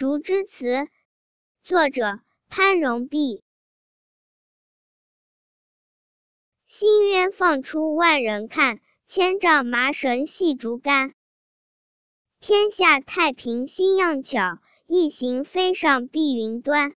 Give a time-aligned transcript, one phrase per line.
[0.00, 0.88] 竹枝词，
[1.62, 3.42] 作者潘荣碧。
[6.66, 11.12] 新鸢放出万人看，千丈麻绳系竹竿。
[12.40, 16.94] 天下太平心样巧，一行飞上碧云端。